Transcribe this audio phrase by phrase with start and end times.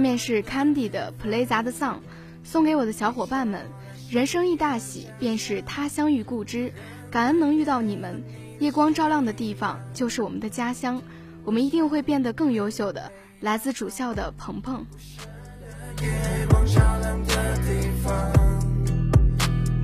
[0.00, 1.98] 下面是 Candy 的 Play That Song，
[2.42, 3.66] 送给我的小伙伴们。
[4.08, 6.72] 人生一大喜，便是他乡遇故知，
[7.10, 8.24] 感恩能遇到你们。
[8.60, 11.02] 夜光照亮的地方就是我们的家乡，
[11.44, 13.12] 我们一定会变得更优秀的。
[13.40, 14.86] 来自主校的鹏鹏。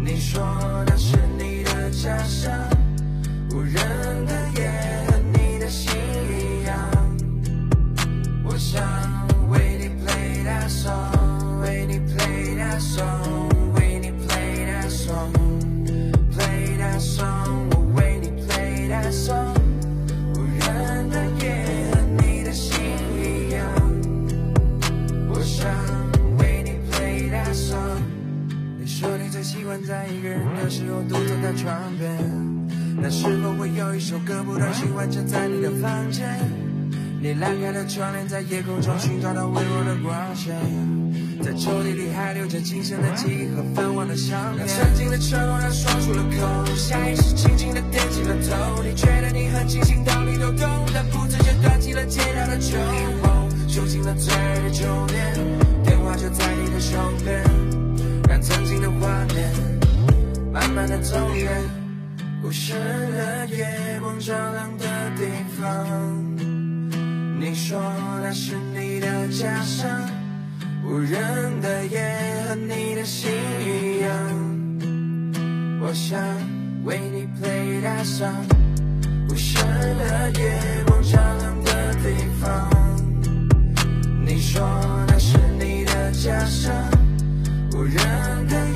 [0.03, 0.43] 你说
[0.87, 2.51] 那是你的家乡，
[3.51, 3.75] 无人
[4.25, 4.73] 的夜
[5.11, 5.93] 和你的心
[6.31, 6.75] 一样。
[8.47, 8.83] 我想
[10.67, 11.16] my song.
[37.19, 40.55] 你拉开了窗帘，在夜空中寻找到微弱的光线，
[41.43, 44.67] 在抽屉里还留着今生的记忆和泛黄的相片。
[44.69, 48.83] 曾经的承诺，让说出了口，下意识轻轻地点起了头。
[48.85, 52.77] 你觉得你很清醒，道理都懂，但不自觉端起了戒掉的酒，
[53.67, 55.35] 酒醒了醉的酒店，
[55.83, 57.43] 电话就在你的手边，
[58.29, 59.53] 让曾经的画面
[60.53, 61.51] 慢慢的走远。
[62.45, 64.85] 无声的夜光照亮的
[65.17, 65.25] 地
[65.59, 66.56] 方。
[67.39, 67.79] 你说
[68.23, 69.89] 那是你的家乡，
[70.85, 72.01] 无人的夜
[72.49, 74.11] 和你的心一样。
[75.81, 76.19] 我想
[76.85, 78.33] 为你 play that song，
[79.29, 79.63] 无声
[79.99, 82.71] 的夜光照亮的地方。
[84.25, 84.67] 你说
[85.07, 86.75] 那是你的家乡，
[87.75, 87.95] 无人
[88.49, 88.57] 的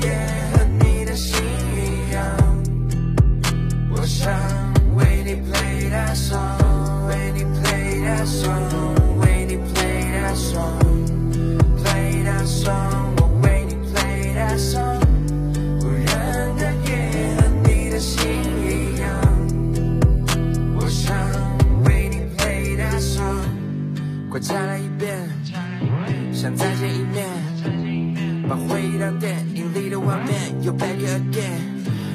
[30.81, 31.61] back again。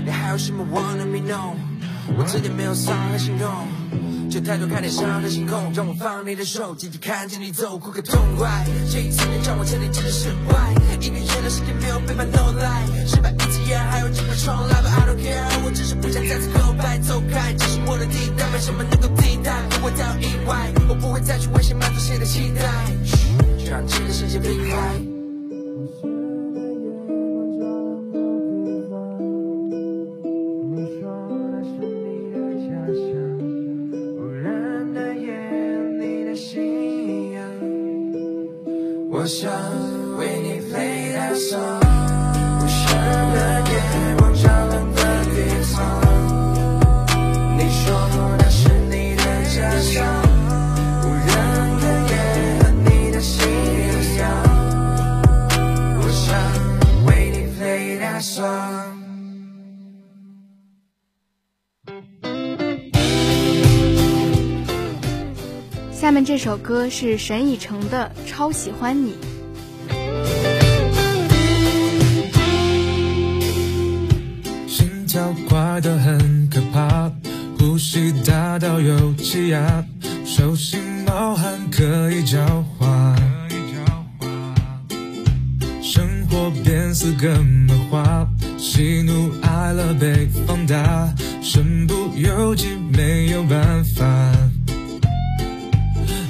[0.05, 1.55] 你还有什么 wanna me know？
[2.17, 3.51] 我字典没有伤和形容，
[4.37, 8.67] 就抬头看天上的星空，让我放你的手，静静看着你走，哭个痛快。
[8.93, 22.69] 这一次能让我彻底置身事外，一个人的世界没有背叛 no lie，失败一次也还有机会重来，But I don't care，我只是不想再次告白，走开，这是我的地带，没什么能够替代，不会再有意外，我不会再去为谁满足谁的期待，
[23.07, 25.16] 嘘，让这个世界离开。
[65.93, 69.13] 下面这首歌是沈以诚的《超喜欢你》。
[75.17, 77.11] 跳快得很可怕，
[77.59, 79.83] 呼吸大到有气压，
[80.27, 82.39] 手心冒汗可以浇
[82.77, 83.17] 花，
[85.81, 88.29] 生活变四个漫画，
[88.59, 91.11] 喜怒哀乐被放大，
[91.41, 94.05] 身不由己没有办法。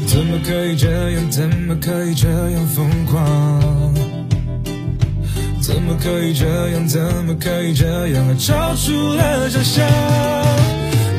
[0.06, 1.28] 怎么可以这样？
[1.28, 4.15] 怎么可以这样疯狂？
[5.76, 6.88] 怎么可以这样？
[6.88, 8.38] 怎么可以这样？
[8.38, 9.86] 超出了想象。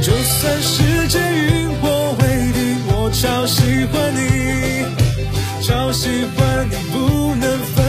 [0.01, 4.83] 就算世界与我为敌，我超喜欢你，
[5.61, 7.86] 超喜欢你，不能分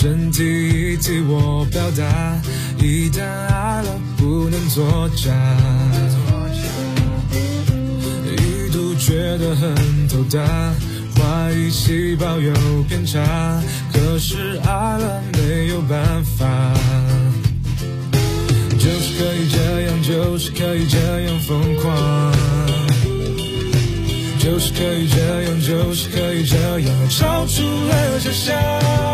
[0.00, 2.40] 身体已替我表达，
[2.78, 5.32] 一旦爱了不能作假，
[8.24, 10.38] 一度觉得很头大，
[11.16, 12.54] 怀疑细胞有
[12.88, 13.60] 偏差。
[13.92, 16.46] 可是爱了没有办法，
[18.78, 22.32] 就是可以这样，就是可以这样疯狂，
[24.38, 29.07] 就是可以这样，就是可以这样超出了想象。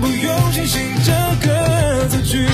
[0.00, 1.12] 不用清醒这
[1.46, 2.46] 个字句。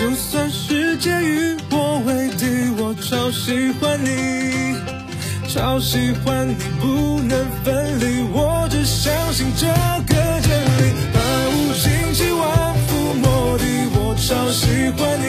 [0.00, 4.74] 就算世界与我为敌，我超喜欢你，
[5.52, 11.20] 超喜欢你不能分离，我只相信这个真理，把
[11.50, 15.28] 无尽期望覆没的，我超喜欢你。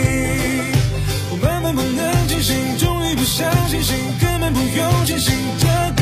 [1.30, 5.68] 我慢慢不能清醒，终于不想清醒，根本不用清醒这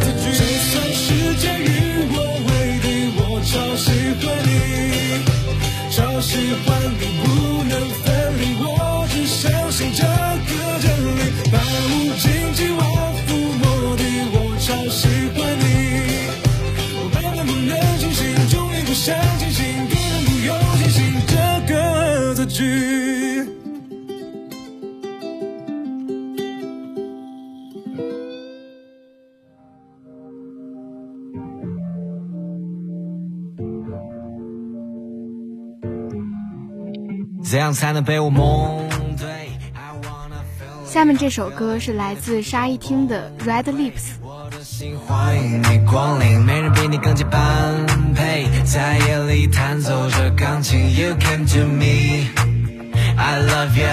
[0.00, 0.32] 字句。
[0.38, 0.42] 就
[0.72, 2.16] 算世界与我
[2.48, 3.92] 为敌，我超喜
[4.24, 4.50] 欢你。
[5.92, 7.28] 超喜欢你不
[7.68, 8.08] 能分
[37.50, 38.88] 怎样才能被我蒙
[39.18, 39.28] 对
[39.74, 43.90] ？I wanna feel 下面这首歌是来自沙一汀的《Red Lips》。
[44.22, 47.74] 我的心欢迎你光临，没人比你更加般
[48.14, 50.94] 配，在夜里弹奏着钢琴。
[50.96, 52.28] You came to me,
[53.16, 53.88] I love you,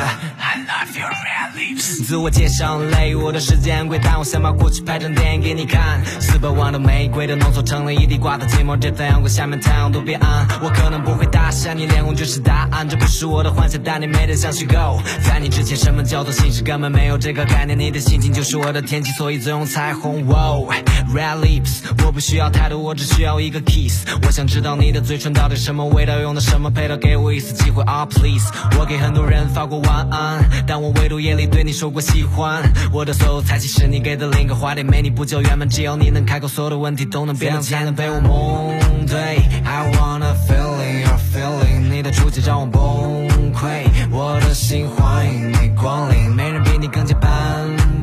[2.04, 6.04] 自我介绍累，我的时间贵，但我想把过去拍成电影给你看。
[6.22, 10.48] 四百万的玫瑰都浓缩成了一滴挂在寂寞这太阳光下面，太阳都变暗。
[10.62, 15.02] 我可能不会大傻，你脸红就是答案，这不是我的幻想，但你美得像虚构。
[15.24, 17.78] 在你之前，什么叫做现实，根本没有这个概念。
[17.78, 20.26] 你的心情就是我的天气，所以总用彩虹。
[20.28, 20.70] Wow,
[21.14, 24.06] red lips，我不需要太多，我只需要一个 kiss。
[24.26, 28.48] 我想知道你的嘴唇到底什么味道，用的什么配料，给我一次机会啊、please。
[28.80, 32.62] 我给很多人发过晚安，但我唯独夜里对你说过喜欢。
[32.92, 35.68] 我的所有才气是你给的另一个花店，没你不就圆满？
[35.68, 37.80] 只要你能开口，所有的问题都能变简单。
[37.80, 39.18] 才能被我蒙对
[39.64, 47.30] ？I wanna feeling your feeling，你的出现让我崩溃，我的心欢迎你光临，没人比你更加般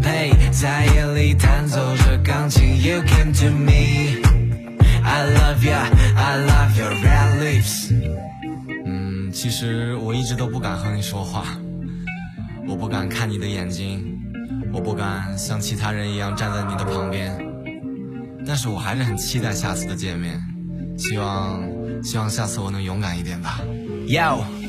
[0.03, 2.83] 配，在夜里弹奏着钢琴。
[2.83, 4.23] You came to me。
[5.07, 5.73] I love you,
[6.17, 7.93] I love your red lips。
[8.87, 11.45] 嗯，其实我一直都不敢和你说话，
[12.67, 14.19] 我不敢看你的眼睛，
[14.73, 17.37] 我不敢像其他人一样站在你的旁边，
[18.47, 20.41] 但是我还是很期待下次的见面，
[20.97, 21.63] 希望
[22.03, 23.61] 希望下次我能勇敢一点吧。
[24.07, 24.64] Yo。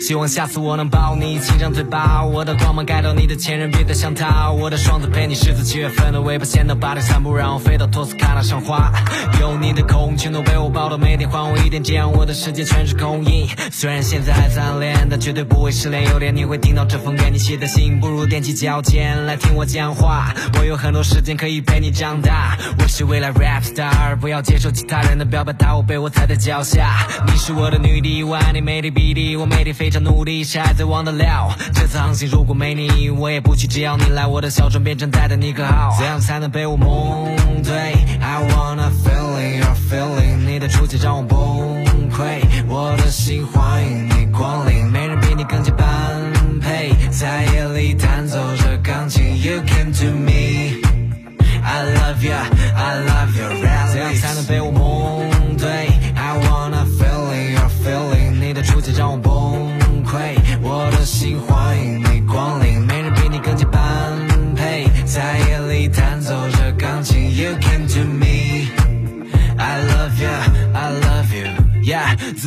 [0.00, 4.52] 希望下次我能抱你，亲张嘴巴，我的光芒盖到你的前任，别再想逃。
[4.52, 8.92] 我的双子陪你十四七月份的尾巴，先到巴黎散步，让我飞到托斯卡纳赏花。
[9.40, 13.48] 有你的空全都被我抱到，每天还我一点，这样我的世界全是空印。
[13.70, 16.04] 虽然现在还在暗恋，但绝对不会失联。
[16.10, 20.34] 有天你会听到这封给你写的信，不如踮起脚尖来听我讲话。
[20.58, 27.06] 我有很多时间可以陪你长大，我是未来 rap star，不要接受其他人的表白，他我被我踩在脚下。
[27.26, 31.54] 你是我的女帝，我爱你美丽比例，我每天非常努力，谁还在忘得了？
[31.74, 35.94] 这次航行如果没你，我也不去，只要你来，我的小船变成泰坦尼克号。
[35.98, 37.74] 怎样才能被我蒙对
[38.18, 45.86] ？I wanna feeling your feeling，你的出现让我崩溃，我的心欢迎你光临，没人比你更加般
[46.62, 49.38] 配，在夜里弹奏着钢琴。
[49.42, 50.55] You came to me。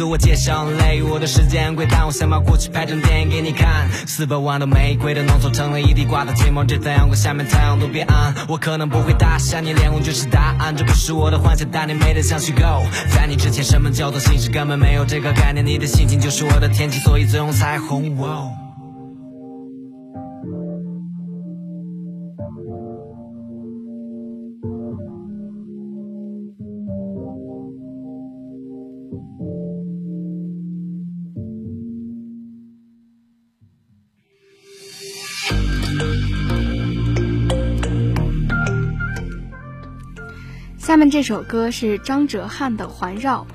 [0.09, 3.87] 我介绍累，我的时间贵，但我想把过去拍成电影给你看。
[4.07, 8.33] 四百万朵玫瑰都浓缩成了一地挂在寂寞，这太阳光下面太阳都变暗。
[8.47, 12.59] 我可能不会打下你脸红就是答案，这不是我的幻想，但你美得像虚构。
[13.13, 18.17] 在你之前，什么叫做心事根本没有这个概念，你的心情就是我的天气，所以最红彩虹。
[40.89, 43.45] 下面这首歌是张哲瀚的《环绕》，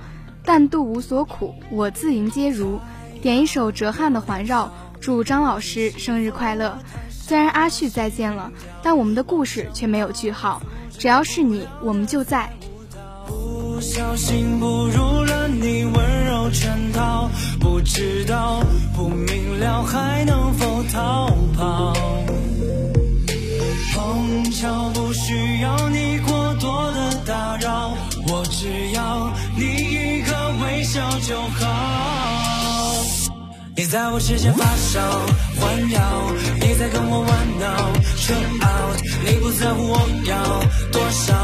[0.45, 2.79] 但渡无所苦，我自迎接如。
[3.21, 4.67] 点一首哲瀚的《环绕》，
[5.01, 6.79] 祝张老师生日快乐。
[7.11, 8.53] 虽然阿旭再见了，
[8.85, 10.63] 但我们的故事却没有句号。
[10.97, 12.53] 只要是你，我们就在。
[13.27, 18.63] 不小心步入了你温柔圈套，不知道
[18.95, 21.97] 不明了还能否逃跑。
[23.93, 26.34] 碰巧不需要你过
[26.65, 27.93] 多的打扰，
[28.27, 33.05] 我只要你一个微笑就好。
[33.77, 35.01] 你在我视线发烧
[35.61, 36.01] 环绕，
[36.59, 37.29] 你在跟我玩
[37.61, 37.67] 闹
[38.17, 40.33] ，chill out，你不在乎我要
[40.91, 41.35] 多少，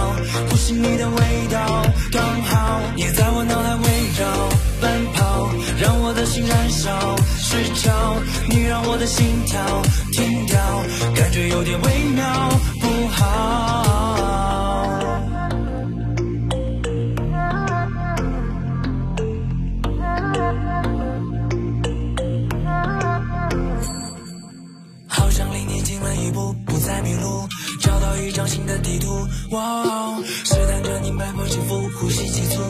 [0.48, 1.16] 呼吸你的味
[1.50, 3.84] 道刚好，你在我脑海围
[4.18, 4.24] 绕
[4.80, 7.92] 奔跑，让我的心燃烧失焦，
[8.48, 9.60] 你让我的心跳
[10.12, 10.58] 停掉，
[11.14, 12.24] 感觉有点微妙
[12.80, 13.59] 不好。
[29.50, 32.62] 哇哦，试探着你脉搏起伏，呼吸急促，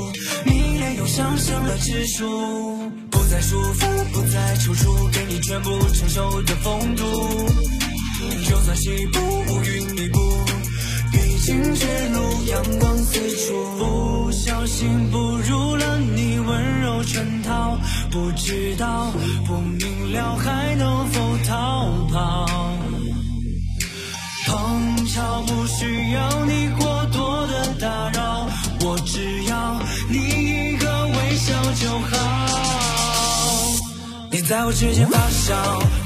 [0.45, 7.05] 迷恋又上升了指数，不再束缚，不再踌躇，给你全部承受的风度。
[8.49, 10.19] 就算西部乌云密布，
[11.13, 13.79] 毕竟绝路阳光四处。
[13.79, 17.79] 不小心步入了你温柔圈套，
[18.11, 19.13] 不知道
[19.47, 22.47] 不明了还能否逃跑。
[25.47, 28.47] 不需要你过多的打扰，
[28.85, 32.09] 我只要你一个微笑就好。
[34.31, 35.55] 你在我之间发烧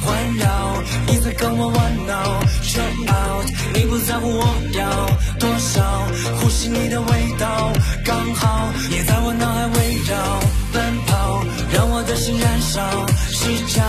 [0.01, 5.07] 环绕，你在跟我玩闹，chill out，你不在乎我要
[5.39, 6.07] 多少，
[6.41, 7.73] 呼吸你的味道
[8.05, 10.41] 刚好，你在我脑海围绕
[10.73, 13.83] 奔跑，让我的心燃烧失焦，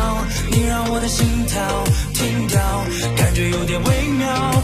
[0.52, 2.60] 你让我的心跳停掉，
[3.16, 4.55] 感觉有点微妙。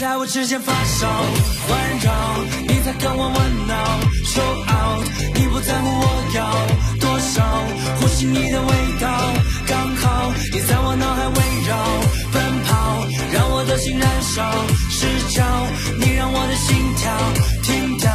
[0.00, 1.08] 在我指尖发烧
[1.66, 2.12] 环绕，
[2.68, 3.74] 你在跟我玩闹
[4.24, 4.40] ，show
[4.70, 6.40] out，你不在乎我要
[7.00, 7.42] 多少，
[7.98, 8.68] 呼吸你的味
[9.00, 9.08] 道
[9.66, 11.34] 刚好，你在我脑海围
[11.66, 11.76] 绕
[12.32, 14.48] 奔跑，让我的心燃烧
[14.88, 15.44] 失焦，
[15.98, 17.12] 你让我的心跳
[17.64, 18.12] 停掉，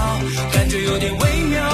[0.53, 1.69] 感觉有点微妙。